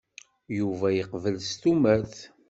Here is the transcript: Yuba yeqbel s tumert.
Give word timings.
Yuba 0.57 0.87
yeqbel 0.97 1.37
s 1.49 1.51
tumert. 1.61 2.15